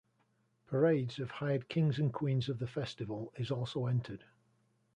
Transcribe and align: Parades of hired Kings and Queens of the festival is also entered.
Parades 0.65 1.19
of 1.19 1.29
hired 1.29 1.69
Kings 1.69 1.99
and 1.99 2.11
Queens 2.11 2.49
of 2.49 2.57
the 2.57 2.65
festival 2.65 3.31
is 3.37 3.51
also 3.51 3.85
entered. 3.85 4.23